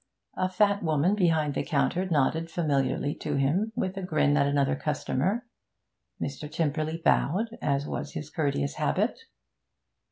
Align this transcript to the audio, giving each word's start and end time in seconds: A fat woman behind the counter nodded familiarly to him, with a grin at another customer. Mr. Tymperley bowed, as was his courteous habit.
A 0.35 0.49
fat 0.49 0.81
woman 0.81 1.13
behind 1.13 1.53
the 1.53 1.61
counter 1.61 2.07
nodded 2.09 2.49
familiarly 2.49 3.13
to 3.17 3.35
him, 3.35 3.71
with 3.75 3.97
a 3.97 4.01
grin 4.01 4.35
at 4.35 4.47
another 4.47 4.75
customer. 4.75 5.45
Mr. 6.19 6.51
Tymperley 6.51 6.97
bowed, 6.97 7.55
as 7.61 7.85
was 7.85 8.13
his 8.13 8.31
courteous 8.31 8.77
habit. 8.77 9.19